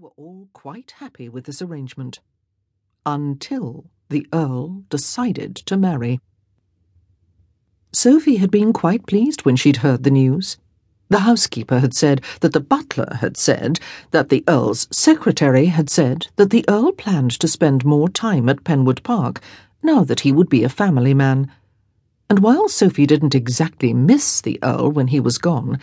[0.00, 2.20] were all quite happy with this arrangement.
[3.04, 6.20] Until the Earl decided to marry.
[7.92, 10.56] Sophie had been quite pleased when she'd heard the news.
[11.08, 13.80] The housekeeper had said that the butler had said
[14.12, 18.62] that the Earl's secretary had said that the Earl planned to spend more time at
[18.62, 19.40] Penwood Park
[19.82, 21.50] now that he would be a family man.
[22.30, 25.80] And while Sophie didn't exactly miss the Earl when he was gone,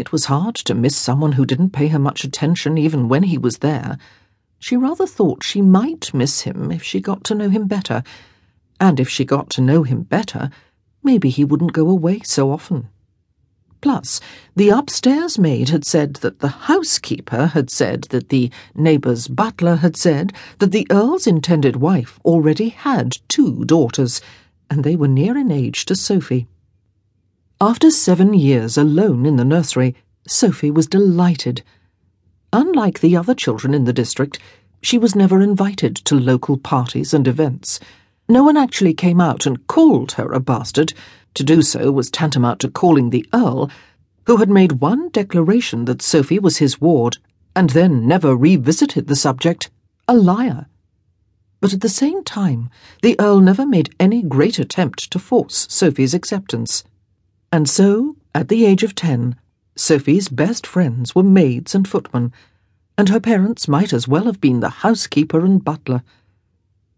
[0.00, 3.36] it was hard to miss someone who didn't pay her much attention even when he
[3.36, 3.98] was there.
[4.58, 8.02] She rather thought she might miss him if she got to know him better,
[8.80, 10.50] and if she got to know him better,
[11.02, 12.88] maybe he wouldn't go away so often.
[13.82, 14.20] Plus,
[14.56, 19.96] the upstairs maid had said that the housekeeper had said that the neighbour's butler had
[19.96, 24.20] said that the Earl's intended wife already had two daughters,
[24.70, 26.46] and they were near in age to Sophie.
[27.62, 29.94] After seven years alone in the nursery,
[30.26, 31.62] Sophie was delighted.
[32.54, 34.38] Unlike the other children in the district,
[34.80, 37.78] she was never invited to local parties and events.
[38.30, 40.94] No one actually came out and called her a bastard.
[41.34, 43.70] To do so was tantamount to calling the Earl,
[44.24, 47.18] who had made one declaration that Sophie was his ward,
[47.54, 49.70] and then never revisited the subject,
[50.08, 50.64] a liar.
[51.60, 52.70] But at the same time,
[53.02, 56.84] the Earl never made any great attempt to force Sophie's acceptance.
[57.52, 59.36] And so, at the age of ten,
[59.76, 62.32] Sophie's best friends were maids and footmen,
[62.96, 66.02] and her parents might as well have been the housekeeper and butler.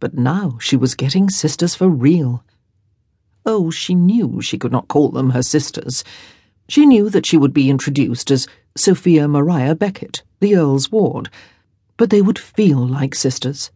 [0.00, 2.44] But now she was getting sisters for real.
[3.44, 6.04] Oh, she knew she could not call them her sisters.
[6.68, 8.46] She knew that she would be introduced as
[8.76, 11.30] Sophia Maria Beckett, the Earl's ward,
[11.96, 13.70] but they would feel like sisters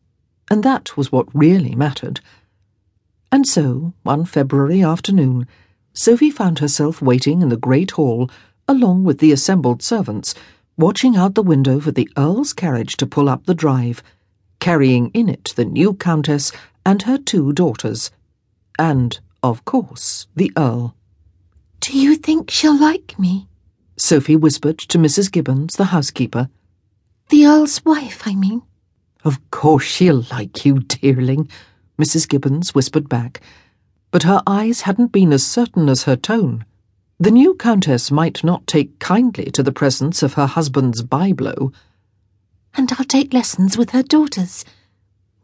[0.52, 2.20] and that was what really mattered.
[3.32, 5.48] And so, one February afternoon,
[5.94, 8.30] Sophie found herself waiting in the great hall,
[8.66, 10.34] along with the assembled servants,
[10.76, 14.02] watching out the window for the Earl's carriage to pull up the drive,
[14.58, 16.50] carrying in it the new Countess
[16.86, 18.10] and her two daughters,
[18.78, 20.94] and, of course, the Earl.
[21.80, 23.48] Do you think she'll like me?
[23.96, 25.30] Sophie whispered to Mrs.
[25.30, 26.48] Gibbons, the housekeeper.
[27.28, 28.62] The Earl's wife, I mean.
[29.24, 31.48] Of course she'll like you, dearling,
[31.98, 32.28] Mrs.
[32.28, 33.40] Gibbons whispered back,
[34.12, 36.64] but her eyes hadn't been as certain as her tone.
[37.18, 41.72] The new Countess might not take kindly to the presence of her husband's byblow.
[42.74, 44.64] And I'll take lessons with her daughters.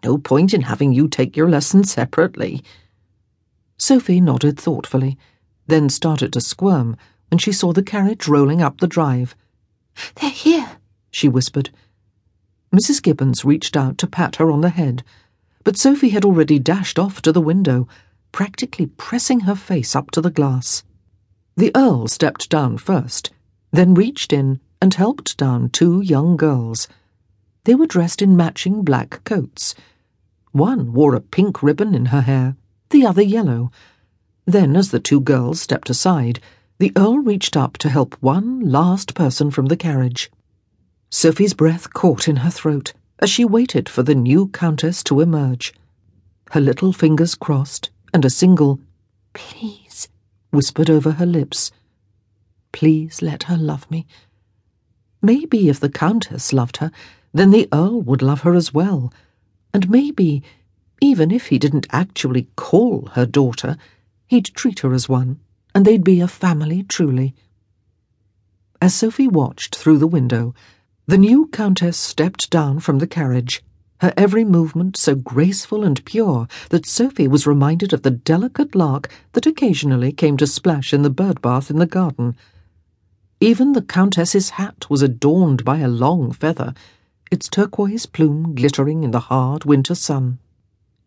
[0.05, 2.63] No point in having you take your lessons separately.
[3.79, 5.17] Sophie nodded thoughtfully,
[5.67, 6.97] then started to squirm
[7.31, 9.35] when she saw the carriage rolling up the drive.
[10.17, 10.79] They're here,
[11.11, 11.71] she whispered.
[12.75, 13.03] Mrs.
[13.03, 15.03] Gibbons reached out to pat her on the head,
[15.65, 17.89] but Sophie had already dashed off to the window,
[18.33, 20.85] practically pressing her face up to the glass.
[21.57, 23.31] The Earl stepped down first,
[23.73, 26.89] then reached in and helped down two young girls.
[27.65, 29.75] They were dressed in matching black coats.
[30.53, 32.57] One wore a pink ribbon in her hair,
[32.91, 33.71] the other yellow.
[34.47, 36.41] Then, as the two girls stepped aside,
[36.79, 40.31] the Earl reached up to help one last person from the carriage.
[41.11, 45.75] Sophie's breath caught in her throat as she waited for the new Countess to emerge.
[46.53, 48.81] Her little fingers crossed, and a single,
[49.33, 50.09] please,
[50.51, 51.71] whispered over her lips.
[52.73, 54.07] Please let her love me.
[55.21, 56.91] Maybe if the Countess loved her,
[57.33, 59.13] then the Earl would love her as well.
[59.75, 60.43] And maybe,
[61.01, 63.77] even if he didn't actually call her daughter,
[64.27, 65.41] he'd treat her as one,
[65.75, 67.35] and they'd be a family truly.
[68.81, 70.55] As Sophie watched through the window,
[71.07, 73.63] the new Countess stepped down from the carriage,
[74.01, 79.11] her every movement so graceful and pure that Sophie was reminded of the delicate lark
[79.33, 82.37] that occasionally came to splash in the bird bath in the garden.
[83.41, 86.75] Even the Countess's hat was adorned by a long feather,
[87.31, 90.39] its turquoise plume glittering in the hard winter sun.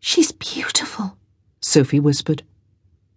[0.00, 1.16] She's beautiful,
[1.60, 2.42] Sophie whispered.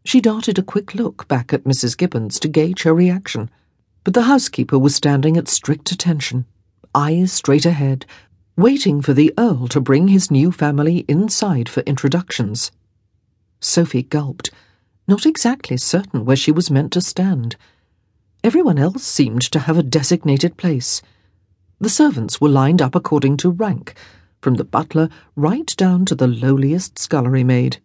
[0.03, 1.97] She darted a quick look back at Mrs.
[1.97, 3.50] Gibbons to gauge her reaction,
[4.03, 6.46] but the housekeeper was standing at strict attention
[6.96, 8.06] eyes straight ahead,
[8.57, 12.72] waiting for the Earl to bring his new family inside for introductions.
[13.59, 14.49] Sophie gulped,
[15.07, 17.57] not exactly certain where she was meant to stand.
[18.43, 21.02] Everyone else seemed to have a designated place.
[21.79, 23.93] The servants were lined up according to rank,
[24.41, 27.81] from the butler right down to the lowliest scullery maid.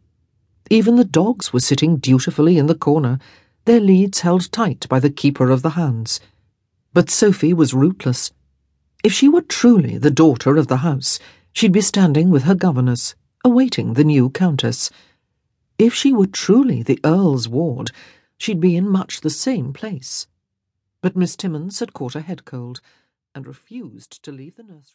[0.71, 3.19] Even the dogs were sitting dutifully in the corner,
[3.65, 6.21] their leads held tight by the keeper of the hounds.
[6.93, 8.31] But Sophie was rootless.
[9.03, 11.19] If she were truly the daughter of the house,
[11.55, 14.91] she'd be standing with her governess, awaiting the new countess.
[15.79, 17.93] If she were truly the Earl's ward,
[18.37, 20.27] she'd be in much the same place.
[21.01, 22.83] But Miss Timmins had caught a head cold,
[23.35, 24.85] and refused to leave the nursery.